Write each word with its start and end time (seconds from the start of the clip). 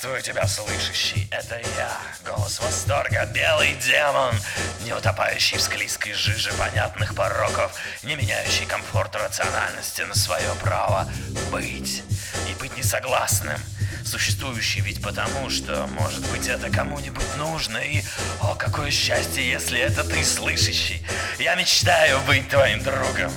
Приветствую 0.00 0.22
тебя, 0.22 0.48
слышащий, 0.48 1.28
это 1.30 1.60
я, 1.76 2.00
голос 2.24 2.58
восторга, 2.58 3.26
белый 3.34 3.74
демон, 3.84 4.34
не 4.82 4.94
утопающий 4.94 5.58
в 5.58 5.60
склизкой 5.60 6.14
жиже 6.14 6.50
понятных 6.54 7.14
пороков, 7.14 7.78
не 8.02 8.14
меняющий 8.14 8.64
комфорт 8.64 9.14
рациональности 9.14 10.00
на 10.00 10.14
свое 10.14 10.54
право 10.62 11.06
быть 11.52 12.02
и 12.48 12.54
быть 12.54 12.74
несогласным, 12.78 13.60
существующий 14.02 14.80
ведь 14.80 15.02
потому, 15.02 15.50
что, 15.50 15.86
может 15.88 16.26
быть, 16.30 16.48
это 16.48 16.70
кому-нибудь 16.70 17.36
нужно, 17.36 17.76
и, 17.76 18.02
о, 18.40 18.54
какое 18.54 18.90
счастье, 18.90 19.46
если 19.46 19.80
это 19.80 20.02
ты, 20.02 20.24
слышащий, 20.24 21.06
я 21.38 21.56
мечтаю 21.56 22.20
быть 22.20 22.48
твоим 22.48 22.82
другом. 22.82 23.30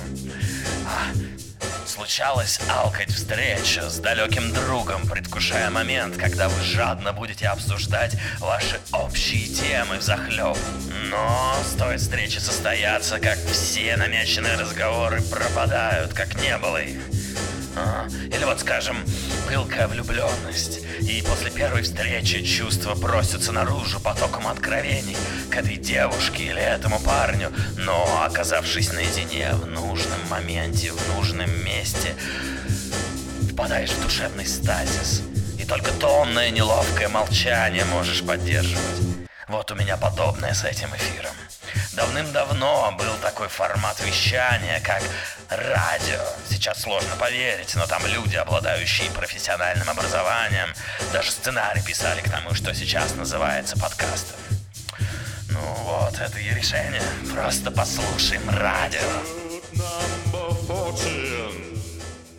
Случалось 1.94 2.58
алкать 2.68 3.12
встречу 3.12 3.82
с 3.82 4.00
далеким 4.00 4.52
другом, 4.52 5.06
предвкушая 5.06 5.70
момент, 5.70 6.16
когда 6.16 6.48
вы 6.48 6.60
жадно 6.60 7.12
будете 7.12 7.46
обсуждать 7.46 8.16
ваши 8.40 8.80
общие 8.90 9.46
темы 9.46 9.98
в 9.98 10.02
захлеб. 10.02 10.56
Но 11.08 11.54
стоит 11.64 12.00
встречи 12.00 12.38
состояться, 12.38 13.20
как 13.20 13.38
все 13.38 13.96
намеченные 13.96 14.56
разговоры 14.56 15.22
пропадают, 15.22 16.12
как 16.14 16.34
не 16.42 16.58
было 16.58 16.78
их. 16.78 17.13
Или 18.30 18.44
вот, 18.44 18.60
скажем, 18.60 18.96
пылкая 19.48 19.88
влюбленность. 19.88 20.80
И 21.00 21.22
после 21.22 21.50
первой 21.50 21.82
встречи 21.82 22.42
чувства 22.42 22.94
бросятся 22.94 23.52
наружу 23.52 24.00
потоком 24.00 24.46
откровений 24.46 25.16
к 25.50 25.56
этой 25.56 25.76
девушке 25.76 26.44
или 26.44 26.60
этому 26.60 27.00
парню. 27.00 27.52
Но, 27.76 28.24
оказавшись 28.24 28.92
наедине 28.92 29.52
в 29.54 29.66
нужном 29.66 30.20
моменте, 30.28 30.92
в 30.92 31.14
нужном 31.14 31.50
месте, 31.64 32.14
впадаешь 33.52 33.90
в 33.90 34.02
душевный 34.02 34.46
стазис. 34.46 35.22
И 35.58 35.64
только 35.64 35.92
томное 35.92 36.50
неловкое 36.50 37.08
молчание 37.08 37.84
можешь 37.84 38.22
поддерживать. 38.22 39.00
Вот 39.48 39.70
у 39.70 39.74
меня 39.74 39.96
подобное 39.96 40.54
с 40.54 40.64
этим 40.64 40.88
эфиром. 40.88 41.32
Давным-давно 41.94 42.92
был 42.98 43.14
такой 43.22 43.48
формат 43.48 44.00
вещания, 44.00 44.80
как 44.80 45.02
радио. 45.48 46.20
Сейчас 46.48 46.82
сложно 46.82 47.14
поверить, 47.16 47.74
но 47.76 47.86
там 47.86 48.04
люди, 48.06 48.36
обладающие 48.36 49.10
профессиональным 49.10 49.88
образованием, 49.88 50.74
даже 51.12 51.30
сценарий 51.30 51.82
писали 51.82 52.20
к 52.20 52.30
тому, 52.30 52.54
что 52.54 52.74
сейчас 52.74 53.14
называется 53.14 53.78
подкастом. 53.78 54.36
Ну 55.50 55.60
вот, 55.60 56.18
это 56.18 56.38
и 56.38 56.52
решение. 56.52 57.02
Просто 57.32 57.70
послушаем 57.70 58.48
радио. 58.50 59.00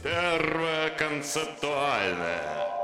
Первое 0.03 0.89
концептуальное. 0.91 2.75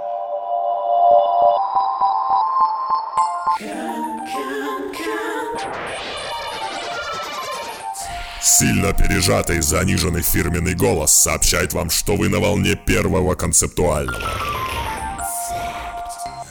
Сильно 8.41 8.93
пережатый, 8.93 9.61
заниженный 9.61 10.21
фирменный 10.21 10.73
голос 10.73 11.11
сообщает 11.11 11.73
вам, 11.73 11.89
что 11.89 12.15
вы 12.15 12.29
на 12.29 12.39
волне 12.39 12.75
первого 12.75 13.35
концептуального. 13.35 14.60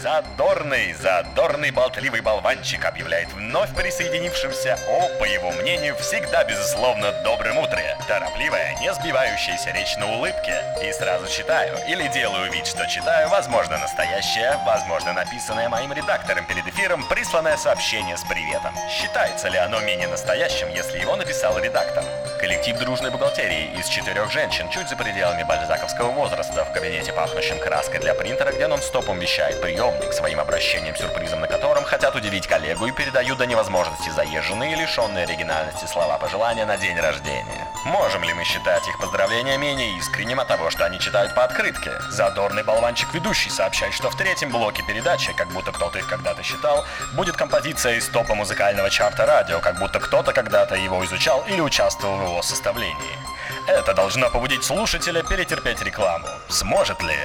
Задорный, 0.02 0.94
задорный 0.94 1.70
болтливый 1.72 2.22
болванчик 2.22 2.86
объявляет 2.86 3.30
вновь 3.34 3.74
присоединившимся 3.74 4.78
о, 4.88 5.18
по 5.18 5.24
его 5.24 5.50
мнению, 5.50 5.94
всегда 5.96 6.42
безусловно 6.42 7.12
добрым 7.22 7.58
утре. 7.58 7.98
Торопливая, 8.08 8.76
не 8.80 8.94
сбивающаяся 8.94 9.70
речь 9.72 9.94
на 9.98 10.10
улыбке. 10.16 10.64
И 10.82 10.90
сразу 10.92 11.26
читаю, 11.28 11.76
или 11.86 12.08
делаю 12.08 12.50
вид, 12.50 12.66
что 12.66 12.86
читаю, 12.86 13.28
возможно 13.28 13.76
настоящее, 13.76 14.58
возможно 14.64 15.12
написанное 15.12 15.68
моим 15.68 15.92
редактором 15.92 16.46
перед 16.46 16.66
эфиром, 16.66 17.06
присланное 17.06 17.58
сообщение 17.58 18.16
с 18.16 18.24
приветом. 18.24 18.74
Считается 18.88 19.48
ли 19.48 19.58
оно 19.58 19.80
менее 19.80 20.08
настоящим, 20.08 20.70
если 20.70 20.98
его 20.98 21.14
написал 21.16 21.58
редактор? 21.58 22.04
Коллектив 22.40 22.78
дружной 22.78 23.10
бухгалтерии 23.10 23.78
из 23.78 23.86
четырех 23.86 24.30
женщин 24.32 24.70
чуть 24.70 24.88
за 24.88 24.96
пределами 24.96 25.42
бальзаковского 25.42 26.10
возраста 26.10 26.64
в 26.64 26.72
кабинете, 26.72 27.12
пахнущем 27.12 27.58
краской 27.58 28.00
для 28.00 28.14
принтера, 28.14 28.50
где 28.50 28.66
нон-стопом 28.66 29.18
вещает 29.18 29.60
приемник, 29.90 30.12
своим 30.12 30.40
обращением-сюрпризом 30.40 31.40
на 31.40 31.46
котором 31.46 31.84
хотят 31.84 32.14
удивить 32.14 32.46
коллегу 32.46 32.86
и 32.86 32.92
передают 32.92 33.38
до 33.38 33.46
невозможности 33.46 34.10
заезженные 34.10 34.76
лишенные 34.76 35.24
оригинальности 35.24 35.86
слова 35.86 36.18
пожелания 36.18 36.66
на 36.66 36.76
день 36.76 36.98
рождения. 36.98 37.66
Можем 37.84 38.22
ли 38.24 38.32
мы 38.34 38.44
считать 38.44 38.86
их 38.88 38.98
поздравления 38.98 39.56
менее 39.56 39.96
искренним 39.98 40.40
от 40.40 40.48
того, 40.48 40.70
что 40.70 40.84
они 40.84 40.98
читают 40.98 41.34
по 41.34 41.44
открытке? 41.44 41.92
Задорный 42.10 42.62
болванчик-ведущий 42.62 43.50
сообщает, 43.50 43.94
что 43.94 44.10
в 44.10 44.16
третьем 44.16 44.50
блоке 44.50 44.82
передачи, 44.86 45.32
как 45.32 45.48
будто 45.48 45.72
кто-то 45.72 45.98
их 45.98 46.08
когда-то 46.08 46.42
считал, 46.42 46.84
будет 47.14 47.36
композиция 47.36 47.94
из 47.94 48.06
топа 48.08 48.34
музыкального 48.34 48.90
чарта 48.90 49.26
радио, 49.26 49.60
как 49.60 49.78
будто 49.78 49.98
кто-то 49.98 50.32
когда-то 50.32 50.74
его 50.74 51.04
изучал 51.04 51.44
или 51.48 51.60
участвовал 51.60 52.18
в 52.18 52.22
его 52.22 52.42
составлении. 52.42 53.18
Это 53.66 53.94
должно 53.94 54.30
побудить 54.30 54.64
слушателя 54.64 55.22
перетерпеть 55.22 55.82
рекламу. 55.82 56.28
Сможет 56.48 57.02
ли? 57.02 57.16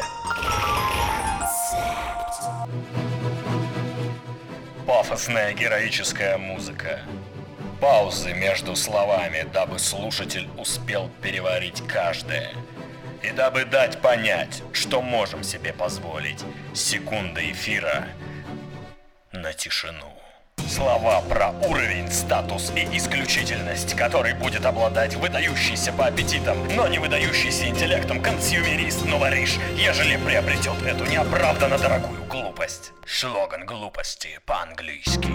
Пафосная 4.96 5.52
героическая 5.52 6.38
музыка. 6.38 7.02
Паузы 7.82 8.34
между 8.34 8.78
словами, 8.78 9.46
дабы 9.52 9.78
слушатель 9.78 10.48
успел 10.58 11.12
переварить 11.22 11.86
каждое. 11.86 12.54
И 13.22 13.30
дабы 13.32 13.66
дать 13.66 14.02
понять, 14.02 14.64
что 14.72 15.02
можем 15.02 15.44
себе 15.44 15.74
позволить 15.74 16.46
секунда 16.74 17.42
эфира 17.52 18.08
на 19.34 19.52
тишину. 19.52 20.14
Слова 20.76 21.22
про 21.30 21.52
уровень, 21.70 22.12
статус 22.12 22.70
и 22.76 22.98
исключительность, 22.98 23.96
который 23.96 24.34
будет 24.34 24.66
обладать 24.66 25.16
выдающийся 25.16 25.94
по 25.94 26.08
аппетитам, 26.08 26.68
но 26.76 26.90
не 26.90 27.00
выдающийся 27.00 27.70
интеллектом 27.70 28.22
консюмерист 28.22 29.06
Новориш, 29.06 29.56
ежели 29.78 30.18
приобретет 30.18 30.82
эту 30.86 31.06
неоправданно 31.06 31.78
дорогую 31.78 32.26
глупость. 32.26 32.92
Слоган 33.08 33.66
глупости 33.66 34.38
по-английски. 34.46 35.30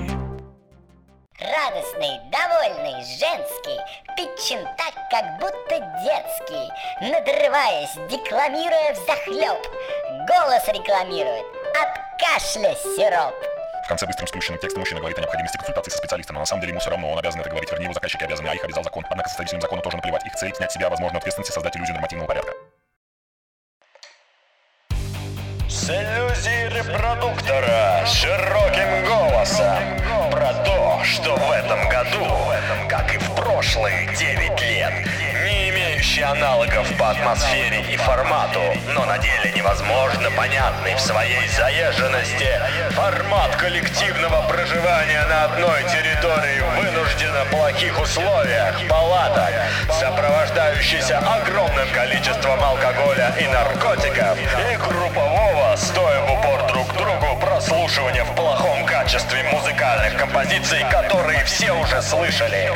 Радостный, 1.40 2.20
довольный, 2.30 3.02
женский, 3.02 3.80
питчен 4.18 4.62
так, 4.76 4.92
как 5.10 5.38
будто 5.40 5.78
детский, 6.04 6.68
надрываясь, 7.00 7.94
декламируя 8.10 8.92
взахлеб, 8.92 9.56
голос 10.28 10.68
рекламирует, 10.68 11.46
от 11.80 12.20
кашля 12.20 12.74
сироп. 12.74 13.49
Конце 13.90 14.06
быстрым 14.06 14.28
сплющенным 14.28 14.60
текстом 14.60 14.82
мужчина 14.82 15.00
говорит 15.00 15.18
о 15.18 15.22
необходимости 15.22 15.56
консультации 15.56 15.90
со 15.90 15.98
специалистом, 15.98 16.34
но 16.34 16.40
на 16.40 16.46
самом 16.46 16.60
деле 16.60 16.70
ему 16.70 16.78
все 16.78 16.90
равно, 16.90 17.10
он 17.10 17.18
обязан 17.18 17.40
это 17.40 17.50
говорить, 17.50 17.72
вернее, 17.72 17.86
его 17.86 17.92
заказчики 17.92 18.22
обязаны, 18.22 18.46
а 18.46 18.54
их 18.54 18.62
обязал 18.62 18.84
закон. 18.84 19.04
Однако 19.10 19.28
составителям 19.28 19.60
закона 19.60 19.82
тоже 19.82 19.96
наплевать. 19.96 20.24
Их 20.26 20.32
цель 20.36 20.54
снять 20.54 20.70
себя 20.70 20.88
возможную 20.88 21.18
ответственность 21.18 21.50
и 21.50 21.52
создать 21.52 21.76
иллюзию 21.76 21.94
нормативного 21.94 22.28
порядка. 22.28 22.52
С 25.68 25.90
иллюзией 25.90 26.68
репродуктора 26.68 28.06
широким 28.06 29.06
голосом 29.06 30.30
про 30.30 30.54
то, 30.62 31.00
что 31.02 31.34
в 31.34 31.50
этом 31.50 31.88
году, 31.88 32.26
как 32.88 33.12
и 33.12 33.18
в 33.18 33.34
прошлые 33.34 34.06
9 34.14 34.60
лет, 34.62 34.94
имеющий 36.00 36.22
аналогов 36.22 36.90
по 36.96 37.10
атмосфере 37.10 37.82
и 37.92 37.96
формату, 37.98 38.60
но 38.94 39.04
на 39.04 39.18
деле 39.18 39.52
невозможно 39.54 40.30
понятный 40.30 40.94
в 40.94 41.00
своей 41.00 41.46
заезженности 41.48 42.58
формат 42.92 43.54
коллективного 43.56 44.48
проживания 44.48 45.22
на 45.26 45.44
одной 45.44 45.82
территории 45.82 46.60
в 46.60 46.76
вынужденно 46.78 47.44
плохих 47.50 48.00
условиях, 48.00 48.80
палаток, 48.88 49.52
сопровождающийся 50.00 51.18
огромным 51.18 51.88
количеством 51.90 52.62
алкоголя 52.64 53.34
и 53.38 53.46
наркотиков, 53.48 54.38
и 54.72 54.76
группового, 54.76 55.76
стоя 55.76 56.22
в 56.22 56.32
упор 56.32 56.66
друг 56.68 56.96
другу, 56.96 57.38
прослушивания 57.42 58.24
в 58.24 58.34
плохом 58.34 58.86
качестве 58.86 59.42
музыкальных 59.52 60.16
композиций, 60.16 60.82
которые 60.90 61.44
все 61.44 61.72
уже 61.72 62.00
слышали. 62.00 62.72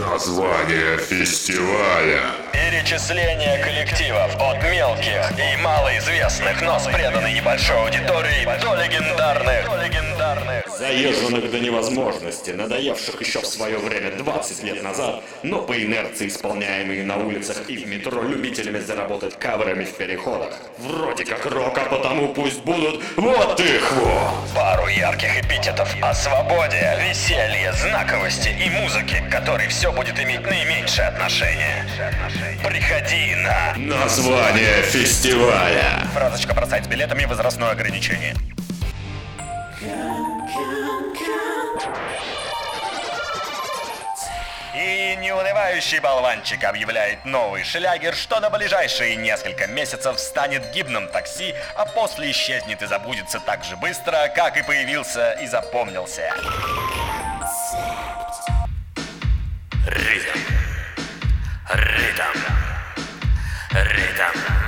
Название 0.00 0.96
фестиваля. 0.96 2.22
Перечисление 2.52 3.58
коллективов 3.58 4.34
от 4.40 4.62
мелких 4.62 5.30
и 5.38 5.56
малоизвестных, 5.62 6.62
но 6.62 6.78
с 6.78 6.86
преданной 6.86 7.34
небольшой 7.34 7.76
аудиторией 7.76 8.46
до 8.46 8.76
легендарных, 8.76 9.66
до 9.66 9.84
легендарных. 9.84 10.69
Заезженных 10.80 11.50
до 11.50 11.60
невозможности, 11.60 12.52
надоевших 12.52 13.20
еще 13.20 13.40
в 13.40 13.46
свое 13.46 13.76
время 13.76 14.12
20 14.12 14.62
лет 14.62 14.82
назад, 14.82 15.22
но 15.42 15.60
по 15.60 15.74
инерции 15.74 16.26
исполняемые 16.26 17.04
на 17.04 17.18
улицах 17.18 17.68
и 17.68 17.76
в 17.76 17.86
метро 17.86 18.22
любителями 18.22 18.78
заработать 18.78 19.38
каверами 19.38 19.84
в 19.84 19.92
переходах. 19.92 20.54
Вроде 20.78 21.26
как 21.26 21.44
рок, 21.44 21.76
а 21.76 21.84
потому 21.84 22.32
пусть 22.32 22.62
будут 22.62 23.02
вот 23.16 23.60
их 23.60 23.92
вот. 23.92 24.54
Пару 24.54 24.88
ярких 24.88 25.44
эпитетов 25.44 25.94
о 26.00 26.14
свободе, 26.14 26.98
веселье, 27.06 27.74
знаковости 27.74 28.48
и 28.48 28.70
музыке, 28.70 29.22
к 29.28 29.30
которой 29.30 29.68
все 29.68 29.92
будет 29.92 30.18
иметь 30.18 30.40
наименьшее 30.40 31.08
отношение. 31.08 31.84
Приходи 32.66 33.34
на 33.34 33.74
Название 33.76 34.80
фестиваля. 34.84 36.06
Фразочка 36.14 36.54
про 36.54 36.64
сайт 36.64 36.86
с 36.86 36.88
билетами 36.88 37.26
возрастное 37.26 37.68
ограничение. 37.68 38.34
И 44.74 45.16
неунывающий 45.16 45.98
болванчик 45.98 46.62
объявляет 46.64 47.24
новый 47.24 47.64
шлягер, 47.64 48.14
что 48.14 48.38
на 48.40 48.50
ближайшие 48.50 49.16
несколько 49.16 49.66
месяцев 49.66 50.18
станет 50.18 50.70
гимном 50.72 51.08
такси, 51.08 51.54
а 51.74 51.84
после 51.84 52.30
исчезнет 52.30 52.80
и 52.80 52.86
забудется 52.86 53.40
так 53.40 53.64
же 53.64 53.76
быстро, 53.76 54.28
как 54.34 54.56
и 54.56 54.62
появился 54.62 55.32
и 55.32 55.46
запомнился. 55.46 56.32
Ритм. 59.86 60.38
Ритм. 61.68 62.38
Ритм. 63.72 64.59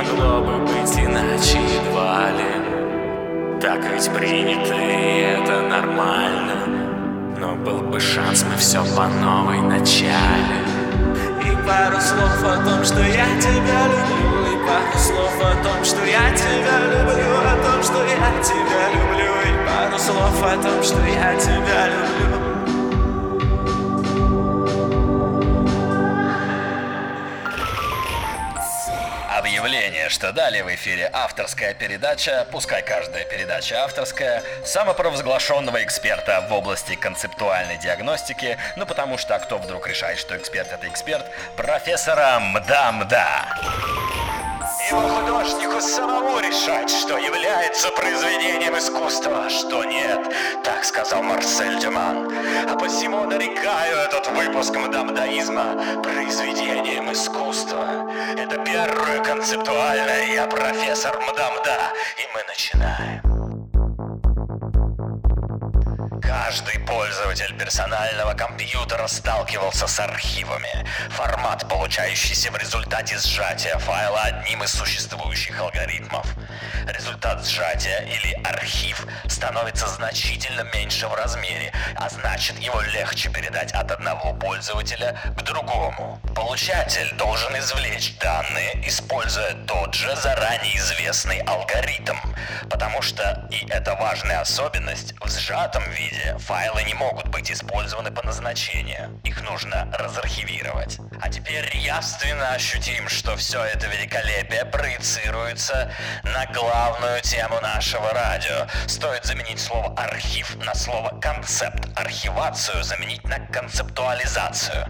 Могло 0.00 0.40
бы 0.40 0.58
быть 0.64 0.98
иначе 0.98 1.58
едва 1.58 2.30
ли 2.30 3.60
Так 3.60 3.84
ведь 3.92 4.10
принято, 4.12 4.74
и 4.74 5.20
это 5.20 5.60
нормально. 5.62 6.56
Но 7.38 7.54
был 7.56 7.80
бы 7.80 8.00
шанс, 8.00 8.44
мы 8.44 8.56
все 8.56 8.82
по 8.96 9.06
новой 9.06 9.60
начале 9.60 10.60
И 11.44 11.50
пару 11.66 12.00
слов 12.00 12.42
о 12.44 12.56
том, 12.64 12.84
что 12.84 13.00
я 13.00 13.26
тебя 13.40 13.80
люблю. 13.92 14.46
И 14.46 14.66
пару 14.66 14.98
слов 14.98 15.34
о 15.40 15.64
том, 15.64 15.84
что 15.84 16.04
я 16.04 16.30
тебя 16.34 16.78
люблю. 16.92 17.30
О 17.44 17.56
том, 17.64 17.82
что 17.82 18.04
я 18.04 18.42
тебя 18.42 18.82
люблю. 18.94 19.32
И 19.48 19.66
пару 19.66 19.98
слов 19.98 20.42
о 20.42 20.62
том, 20.62 20.82
что 20.82 20.98
я 21.06 21.34
тебя 21.36 21.88
люблю 21.88 22.49
Что 30.10 30.32
далее 30.32 30.64
в 30.64 30.74
эфире 30.74 31.08
авторская 31.12 31.72
передача, 31.72 32.44
пускай 32.50 32.82
каждая 32.82 33.24
передача 33.24 33.84
авторская, 33.84 34.42
самопровозглашенного 34.64 35.84
эксперта 35.84 36.44
в 36.48 36.52
области 36.52 36.96
концептуальной 36.96 37.76
диагностики, 37.78 38.58
ну 38.74 38.86
потому 38.86 39.18
что 39.18 39.36
а 39.36 39.38
кто 39.38 39.58
вдруг 39.58 39.86
решает, 39.86 40.18
что 40.18 40.36
эксперт 40.36 40.72
это 40.72 40.88
эксперт, 40.88 41.24
профессора 41.56 42.40
Мда-Мда. 42.40 44.29
Его 44.90 45.02
художнику 45.02 45.80
самому 45.80 46.40
решать, 46.40 46.90
что 46.90 47.16
является 47.16 47.90
произведением 47.92 48.76
искусства, 48.76 49.44
а 49.46 49.48
что 49.48 49.84
нет, 49.84 50.34
так 50.64 50.84
сказал 50.84 51.22
Марсель 51.22 51.78
Дюман. 51.78 52.28
А 52.68 52.76
посему 52.76 53.24
нарекаю 53.24 53.98
этот 53.98 54.26
выпуск 54.32 54.74
мдамдаизма 54.74 56.02
произведением 56.02 57.12
искусства. 57.12 58.10
Это 58.36 58.58
первое 58.64 59.22
концептуальное, 59.22 60.34
я 60.34 60.48
профессор 60.48 61.20
Мдамда, 61.20 61.92
и 62.16 62.26
мы 62.34 62.42
начинаем. 62.48 63.39
Каждый 66.42 66.78
пользователь 66.80 67.54
персонального 67.58 68.32
компьютера 68.32 69.06
сталкивался 69.08 69.86
с 69.86 70.00
архивами. 70.00 70.86
Формат, 71.10 71.68
получающийся 71.68 72.50
в 72.50 72.56
результате 72.56 73.18
сжатия 73.18 73.76
файла 73.78 74.22
одним 74.22 74.64
из 74.64 74.72
существующих 74.72 75.60
алгоритмов. 75.60 76.26
Результат 76.86 77.46
сжатия 77.46 78.00
или 78.00 78.32
архив 78.42 79.06
становится 79.28 79.86
значительно 79.86 80.62
меньше 80.74 81.06
в 81.08 81.14
размере, 81.14 81.72
а 81.94 82.08
значит 82.08 82.58
его 82.58 82.80
легче 82.80 83.28
передать 83.28 83.72
от 83.72 83.90
одного 83.92 84.32
пользователя 84.32 85.20
к 85.36 85.42
другому. 85.42 86.20
Получатель 86.34 87.14
должен 87.16 87.56
извлечь 87.58 88.16
данные, 88.18 88.80
используя 88.88 89.54
тот 89.66 89.94
же 89.94 90.16
заранее 90.16 90.76
известный 90.78 91.40
алгоритм, 91.40 92.16
потому 92.70 93.02
что, 93.02 93.46
и 93.50 93.66
это 93.68 93.94
важная 93.94 94.40
особенность, 94.40 95.14
в 95.20 95.28
сжатом 95.28 95.84
виде 95.90 96.29
файлы 96.38 96.82
не 96.84 96.94
могут 96.94 97.28
быть 97.28 97.50
использованы 97.50 98.10
по 98.10 98.22
назначению. 98.24 99.20
Их 99.24 99.42
нужно 99.42 99.88
разархивировать. 99.98 100.98
А 101.20 101.28
теперь 101.28 101.76
явственно 101.76 102.54
ощутим, 102.54 103.08
что 103.08 103.36
все 103.36 103.62
это 103.64 103.86
великолепие 103.86 104.64
проецируется 104.64 105.92
на 106.22 106.46
главную 106.46 107.20
тему 107.22 107.60
нашего 107.60 108.12
радио. 108.12 108.66
Стоит 108.86 109.24
заменить 109.24 109.60
слово 109.60 109.94
«архив» 109.96 110.56
на 110.56 110.74
слово 110.74 111.18
«концепт», 111.20 111.88
архивацию 111.96 112.82
заменить 112.82 113.24
на 113.24 113.38
концептуализацию. 113.46 114.86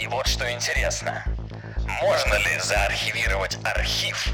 И 0.00 0.06
вот 0.06 0.26
что 0.26 0.50
интересно. 0.50 1.24
Можно 2.02 2.34
ли 2.34 2.58
заархивировать 2.60 3.58
архив, 3.64 4.28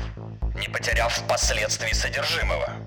не 0.54 0.68
потеряв 0.68 1.12
впоследствии 1.12 1.92
содержимого? 1.92 2.77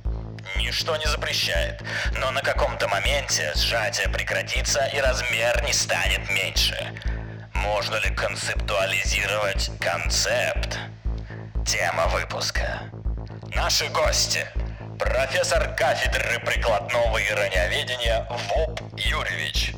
Ничто 0.61 0.95
не 0.95 1.07
запрещает, 1.07 1.81
но 2.19 2.29
на 2.29 2.41
каком-то 2.41 2.87
моменте 2.87 3.51
сжатие 3.55 4.07
прекратится 4.09 4.85
и 4.93 4.99
размер 4.99 5.63
не 5.63 5.73
станет 5.73 6.29
меньше. 6.29 6.77
Можно 7.55 7.95
ли 7.95 8.11
концептуализировать 8.11 9.71
концепт? 9.79 10.77
Тема 11.65 12.05
выпуска. 12.09 12.83
Наши 13.55 13.87
гости. 13.89 14.45
Профессор 14.99 15.75
кафедры 15.75 16.39
прикладного 16.45 17.17
ирониоведения 17.17 18.27
ВОП 18.29 18.81
Юрьевич. 18.97 19.73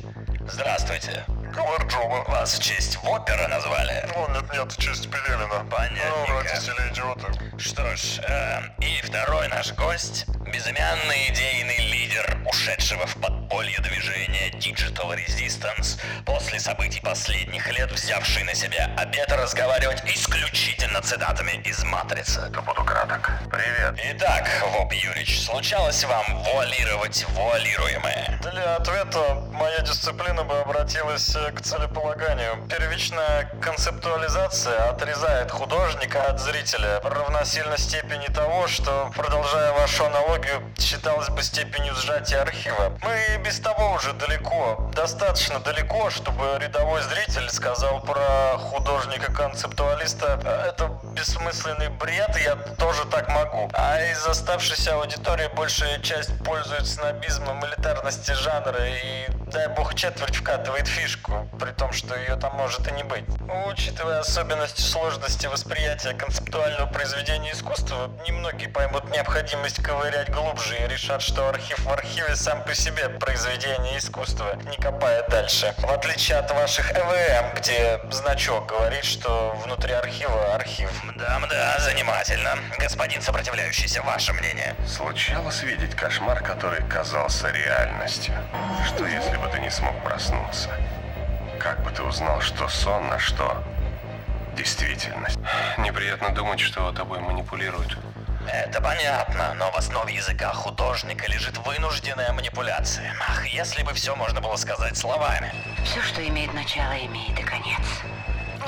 Здравствуйте. 0.46 1.24
Гумарджоба. 1.54 2.24
Вас 2.28 2.58
в 2.58 2.62
честь 2.62 2.96
Вопера 3.02 3.48
назвали? 3.48 4.06
Ну, 4.14 4.28
нет, 4.34 4.52
нет, 4.52 4.70
в 4.70 4.76
честь 4.76 5.10
Пелевина. 5.10 5.64
Понятненько. 5.70 6.28
Ну, 6.28 6.38
родители 6.40 6.92
идиоты. 6.92 7.58
Что 7.58 7.96
ж, 7.96 8.20
э, 8.28 8.60
и 8.80 9.00
второй 9.02 9.48
наш 9.48 9.72
гость– 9.72 10.26
безымянный 10.54 11.30
идейный 11.30 11.80
лидер, 11.90 12.38
ушедшего 12.46 13.06
в 13.06 13.16
подполье 13.54 13.78
движения 13.78 14.50
Digital 14.50 15.14
Resistance, 15.14 16.00
после 16.26 16.58
событий 16.58 17.00
последних 17.00 17.70
лет 17.78 17.92
взявший 17.92 18.42
на 18.42 18.52
себя 18.52 18.90
обет 18.98 19.30
разговаривать 19.30 20.02
исключительно 20.06 21.00
цитатами 21.00 21.62
из 21.64 21.84
«Матрицы». 21.84 22.50
Буду 22.66 22.82
краток. 22.82 23.30
Привет. 23.52 23.94
Итак, 24.16 24.48
Воп 24.72 24.92
Юрич, 24.92 25.44
случалось 25.44 26.02
вам 26.02 26.24
вуалировать 26.42 27.24
вуалируемое? 27.28 28.40
Для 28.42 28.76
ответа 28.76 29.44
моя 29.52 29.80
дисциплина 29.80 30.42
бы 30.42 30.58
обратилась 30.58 31.34
э, 31.36 31.52
к 31.52 31.60
целеполаганию. 31.60 32.66
Первичная 32.68 33.50
концептуализация 33.62 34.90
отрезает 34.90 35.50
художника 35.52 36.24
от 36.24 36.40
зрителя 36.40 37.00
равносильно 37.04 37.78
степени 37.78 38.26
того, 38.26 38.66
что, 38.66 39.12
продолжая 39.14 39.72
вашу 39.72 40.06
аналогию, 40.06 40.62
считалось 40.78 41.28
бы 41.28 41.42
степенью 41.42 41.94
сжатия 41.94 42.38
архива. 42.38 42.98
Мы 43.02 43.43
без 43.44 43.60
того 43.60 43.92
уже 43.92 44.12
далеко. 44.14 44.90
Достаточно 44.94 45.60
далеко, 45.60 46.08
чтобы 46.10 46.58
рядовой 46.58 47.02
зритель 47.02 47.48
сказал 47.50 48.00
про 48.00 48.56
художника-концептуалиста 48.58 50.40
«это 50.66 50.88
бессмысленный 51.12 51.90
бред, 51.90 52.36
я 52.42 52.56
тоже 52.78 53.04
так 53.04 53.28
могу». 53.28 53.70
А 53.74 54.00
из 54.00 54.26
оставшейся 54.26 54.94
аудитории 54.94 55.48
большая 55.54 55.98
часть 56.00 56.30
пользуется 56.42 56.94
снобизмом 56.94 57.64
элитарности 57.66 58.32
жанра 58.32 58.78
и, 58.86 59.28
дай 59.54 59.68
бог, 59.68 59.94
четверть 59.94 60.34
вкатывает 60.34 60.88
фишку, 60.88 61.48
при 61.60 61.70
том, 61.70 61.92
что 61.92 62.16
ее 62.16 62.34
там 62.36 62.56
может 62.56 62.86
и 62.88 62.92
не 62.92 63.04
быть. 63.04 63.24
Учитывая 63.66 64.18
особенности 64.18 64.80
сложности 64.82 65.46
восприятия 65.46 66.12
концептуального 66.12 66.86
произведения 66.86 67.52
искусства, 67.52 68.10
немногие 68.26 68.68
поймут 68.68 69.08
необходимость 69.10 69.80
ковырять 69.80 70.30
глубже 70.30 70.76
и 70.76 70.88
решат, 70.88 71.22
что 71.22 71.48
архив 71.48 71.78
в 71.78 71.90
архиве 71.90 72.34
сам 72.34 72.64
по 72.64 72.74
себе 72.74 73.08
произведение 73.08 73.98
искусства, 73.98 74.56
не 74.68 74.76
копая 74.76 75.24
дальше. 75.28 75.72
В 75.78 75.92
отличие 75.92 76.38
от 76.38 76.50
ваших 76.50 76.90
ЭВМ, 76.90 77.54
где 77.54 78.00
значок 78.10 78.66
говорит, 78.66 79.04
что 79.04 79.56
внутри 79.64 79.92
архива 79.92 80.54
архив. 80.54 80.90
Да-да, 81.16 81.78
занимательно. 81.78 82.58
Господин 82.80 83.22
сопротивляющийся, 83.22 84.02
ваше 84.02 84.32
мнение? 84.32 84.74
Случалось 84.84 85.62
видеть 85.62 85.94
кошмар, 85.94 86.42
который 86.42 86.82
казался 86.88 87.50
реальностью. 87.50 88.34
Что 88.88 89.06
если 89.06 89.36
бы 89.36 89.43
ты 89.48 89.58
не 89.60 89.70
смог 89.70 89.94
проснуться? 90.02 90.70
Как 91.58 91.82
бы 91.82 91.90
ты 91.90 92.02
узнал, 92.02 92.40
что 92.40 92.68
сон, 92.68 93.12
а 93.12 93.18
что 93.18 93.62
действительность? 94.56 95.38
Неприятно 95.78 96.30
думать, 96.30 96.60
что 96.60 96.92
тобой 96.92 97.20
манипулируют. 97.20 97.96
Это 98.46 98.80
понятно, 98.80 99.54
но 99.54 99.70
в 99.70 99.76
основе 99.76 100.14
языка 100.14 100.52
художника 100.52 101.26
лежит 101.30 101.56
вынужденная 101.58 102.32
манипуляция. 102.32 103.14
Ах, 103.20 103.46
если 103.46 103.82
бы 103.82 103.94
все 103.94 104.14
можно 104.14 104.40
было 104.40 104.56
сказать 104.56 104.96
словами. 104.96 105.52
Все, 105.84 106.02
что 106.02 106.26
имеет 106.26 106.52
начало, 106.52 106.92
имеет 106.92 107.38
и 107.38 107.42
конец. 107.42 107.80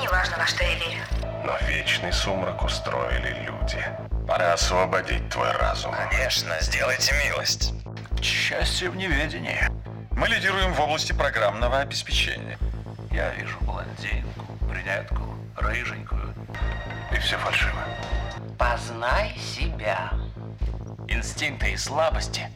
Неважно, 0.01 0.37
во 0.37 0.47
что 0.47 0.63
я 0.63 0.73
верю. 0.75 1.03
Но 1.43 1.55
вечный 1.67 2.11
сумрак 2.11 2.63
устроили 2.63 3.45
люди. 3.45 3.83
Пора 4.27 4.53
освободить 4.53 5.29
твой 5.29 5.51
разум. 5.53 5.95
Конечно, 6.09 6.55
сделайте 6.59 7.13
милость. 7.25 7.73
Счастье 8.21 8.89
в 8.89 8.95
неведении. 8.95 9.69
Мы 10.17 10.27
лидируем 10.29 10.73
в 10.73 10.79
области 10.79 11.13
программного 11.13 11.79
обеспечения. 11.79 12.57
Я 13.11 13.29
вижу 13.35 13.55
блондинку, 13.61 14.51
брюнетку, 14.61 15.35
рыженькую. 15.55 16.33
И 17.15 17.19
все 17.19 17.37
фальшиво. 17.37 17.83
Познай 18.57 19.37
себя. 19.37 20.11
Инстинкты 21.07 21.71
и 21.71 21.77
слабости 21.77 22.49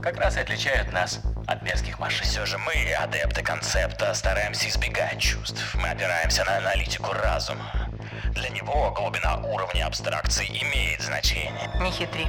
как 0.00 0.16
раз 0.16 0.38
и 0.38 0.40
отличают 0.40 0.90
нас 0.90 1.20
от 1.46 1.62
мерзких 1.62 1.98
машин. 1.98 2.24
Все 2.24 2.46
же 2.46 2.56
мы, 2.56 2.72
адепты 2.94 3.42
концепта, 3.42 4.14
стараемся 4.14 4.66
избегать 4.70 5.18
чувств. 5.18 5.74
Мы 5.74 5.90
опираемся 5.90 6.44
на 6.44 6.56
аналитику 6.56 7.12
разума. 7.12 7.90
Для 8.30 8.48
него 8.48 8.90
глубина 8.92 9.36
уровня 9.36 9.86
абстракции 9.86 10.46
имеет 10.46 11.02
значение. 11.02 11.70
Не 11.78 11.90
хитри. 11.90 12.26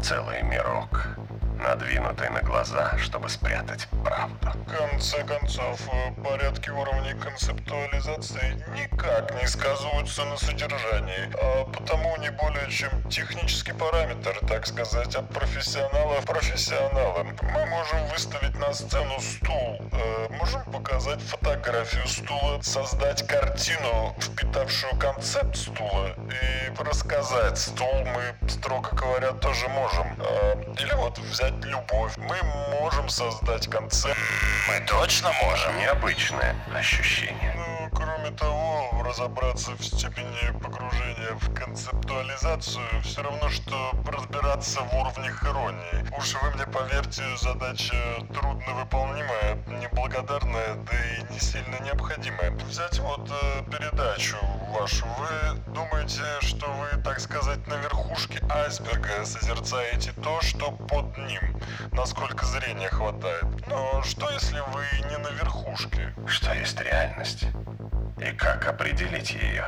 Целый 0.00 0.44
мирок, 0.44 1.18
надвинутый 1.58 2.30
на 2.30 2.42
глаза, 2.42 2.96
чтобы 2.98 3.28
спрятать 3.28 3.88
правду. 4.04 4.50
В 4.66 4.70
конце 4.70 5.24
концов, 5.24 5.80
порядки 6.24 6.70
уровней 6.70 7.14
концептуализации 7.14 8.64
никак 8.74 9.34
не 9.40 9.46
сказываются 9.46 10.24
на 10.24 10.36
содержании, 10.36 11.30
а 11.42 11.64
потому 11.64 12.16
не 12.18 12.30
более 12.30 12.70
чем 12.70 12.90
технический 13.10 13.72
параметр, 13.72 14.38
так 14.46 14.66
сказать, 14.66 15.14
от 15.14 15.28
профессионала 15.32 16.20
профессионалам. 16.22 17.36
Мы 17.42 17.66
можем 17.66 18.06
выставить 18.08 18.58
на 18.58 18.72
сцену 18.72 19.18
стул, 19.20 19.80
э, 19.92 20.28
можем 20.30 20.62
показать 20.64 21.20
фотографию 21.20 22.06
стула, 22.06 22.60
создать 22.62 23.26
картину, 23.26 24.14
впитавшую 24.18 24.96
концепт 24.98 25.56
стула, 25.56 26.14
и 26.30 26.82
рассказать. 26.82 27.58
Стул 27.58 28.04
мы, 28.04 28.48
строго 28.48 28.90
говоря, 28.94 29.32
тоже 29.32 29.68
можем. 29.68 30.07
Э, 30.20 30.54
или 30.78 30.94
вот 30.94 31.18
взять 31.18 31.54
любовь. 31.64 32.16
Мы 32.16 32.36
можем 32.80 33.08
создать 33.08 33.68
концепт. 33.68 34.18
Мы 34.68 34.84
точно 34.86 35.32
можем. 35.42 35.78
Необычное 35.78 36.56
ощущение. 36.74 37.54
Ну, 37.56 37.90
кроме 37.92 38.30
того, 38.30 39.02
разобраться 39.04 39.72
в 39.72 39.84
степени 39.84 40.50
погружения 40.60 41.32
в 41.34 41.54
концептуализацию 41.54 42.84
все 43.02 43.22
равно, 43.22 43.48
что 43.48 43.92
разбираться 44.06 44.80
в 44.80 44.94
уровнях 44.94 45.42
иронии. 45.44 46.06
Уж 46.16 46.34
вы 46.42 46.50
мне 46.50 46.66
поверьте, 46.66 47.22
задача 47.36 47.94
трудновыполнимая, 48.34 49.56
неблагодарная, 49.66 50.74
да 50.74 50.92
и 50.92 51.32
не 51.32 51.38
сильно 51.38 51.78
необходимая. 51.84 52.50
Взять 52.50 52.98
вот 52.98 53.30
э, 53.30 53.62
передачу 53.70 54.36
вашу. 54.68 55.06
Вы 55.06 55.72
думаете, 55.72 56.22
что 56.40 56.66
вы, 56.72 57.02
так 57.02 57.20
сказать, 57.20 57.66
на 57.66 57.74
верхушке 57.74 58.40
айсберга 58.50 59.24
созерцаете 59.24 60.12
то, 60.22 60.40
что 60.42 60.70
под 60.72 61.16
ним, 61.18 61.60
насколько 61.92 62.46
зрения 62.46 62.88
хватает. 62.88 63.44
Но 63.66 64.02
что 64.02 64.30
если 64.30 64.60
вы 64.72 64.84
не 65.10 65.18
на 65.18 65.28
верхушке? 65.30 66.14
Что 66.26 66.52
есть 66.54 66.80
реальность? 66.80 67.46
И 68.18 68.32
как 68.32 68.66
определить 68.66 69.30
ее? 69.32 69.66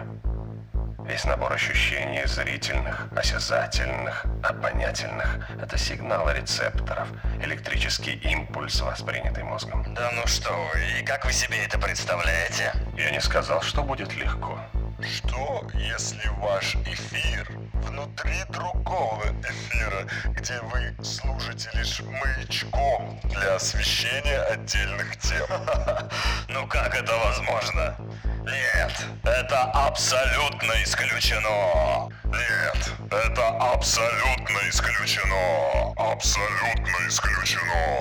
Весь 1.07 1.25
набор 1.25 1.53
ощущений 1.53 2.25
зрительных, 2.27 3.09
осязательных, 3.17 4.27
обонятельных– 4.45 5.41
это 5.61 5.77
сигналы 5.77 6.35
рецепторов, 6.35 7.09
электрический 7.43 8.13
импульс, 8.13 8.81
воспринятый 8.81 9.43
мозгом. 9.43 9.93
Да 9.95 10.11
ну 10.13 10.27
что 10.27 10.53
вы, 10.53 11.01
и 11.01 11.05
как 11.05 11.25
вы 11.25 11.33
себе 11.33 11.65
это 11.65 11.79
представляете? 11.79 12.73
Я 12.97 13.11
не 13.11 13.21
сказал, 13.21 13.61
что 13.63 13.83
будет 13.83 14.15
легко. 14.15 14.61
Что, 15.03 15.67
если 15.75 16.29
ваш 16.39 16.75
эфир 16.87 17.49
внутри 17.73 18.45
другого 18.49 19.25
эфира, 19.43 20.07
где 20.27 20.61
вы 20.61 20.95
служите 21.03 21.71
лишь 21.75 22.01
маячком 22.01 23.19
для 23.25 23.57
освещения 23.57 24.41
отдельных 24.43 25.17
тем? 25.19 25.47
Ну 26.49 26.67
как 26.67 26.95
это 26.95 27.17
возможно? 27.17 27.97
Нет, 28.45 29.07
это 29.23 29.63
абсолютно 29.73 30.73
исключено. 30.83 32.11
Нет, 32.25 32.93
это 33.11 33.49
абсолютно 33.73 34.69
исключено. 34.69 35.93
Абсолютно 35.97 37.07
исключено. 37.09 38.01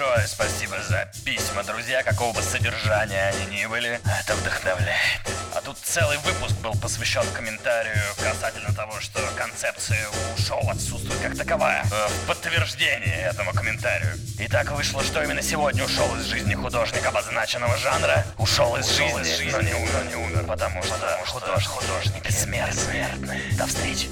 Большое 0.00 0.26
спасибо 0.28 0.76
за 0.88 1.06
письма, 1.26 1.62
друзья, 1.62 2.02
какого 2.02 2.32
бы 2.32 2.40
содержания 2.40 3.34
они 3.34 3.60
ни 3.60 3.66
были. 3.66 4.00
Это 4.18 4.34
вдохновляет. 4.34 5.20
А 5.54 5.60
тут 5.60 5.76
целый 5.76 6.16
выпуск 6.24 6.56
был 6.62 6.72
посвящен 6.72 7.24
комментарию 7.34 8.02
касательно 8.16 8.72
того, 8.72 8.98
что 9.00 9.20
концепция 9.36 10.08
у 10.08 10.40
шоу 10.40 10.66
отсутствует 10.70 11.20
как 11.20 11.36
таковая. 11.36 11.84
Э, 11.92 12.08
В 12.08 12.28
подтверждение 12.28 13.28
этому 13.30 13.52
комментарию. 13.52 14.18
И 14.38 14.48
так 14.48 14.70
вышло, 14.70 15.04
что 15.04 15.22
именно 15.22 15.42
сегодня 15.42 15.84
ушел 15.84 16.16
из 16.16 16.24
жизни 16.24 16.54
художник 16.54 17.04
обозначенного 17.04 17.76
жанра. 17.76 18.24
Ушел 18.38 18.78
из 18.78 18.88
жизни, 18.88 19.50
но 19.52 19.60
не 19.60 19.74
умер, 19.74 20.04
не 20.08 20.14
умер, 20.14 20.44
потому 20.44 20.82
что 20.82 20.94
художник, 21.26 21.68
художник 21.68 22.24
бессмертный. 22.24 23.52
До 23.58 23.66
встречи. 23.66 24.08